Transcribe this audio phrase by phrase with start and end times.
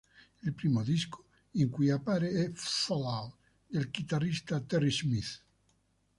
[0.41, 1.25] Il primo disco
[1.61, 3.35] in cui appare è "Fall out"
[3.67, 5.43] del chitarrista Terry Smith.